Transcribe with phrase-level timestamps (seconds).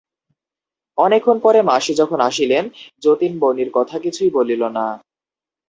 [0.97, 2.63] অনেকক্ষণ পরে মাসি যখন আসিলেন
[3.03, 4.85] যতীন মণির কথা কিছুই বলিল না।